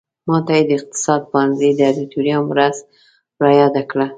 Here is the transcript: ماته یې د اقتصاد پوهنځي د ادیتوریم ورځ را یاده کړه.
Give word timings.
ماته 0.27 0.53
یې 0.57 0.63
د 0.67 0.71
اقتصاد 0.79 1.21
پوهنځي 1.31 1.69
د 1.75 1.79
ادیتوریم 1.91 2.41
ورځ 2.51 2.75
را 3.41 3.49
یاده 3.61 3.83
کړه. 3.89 4.07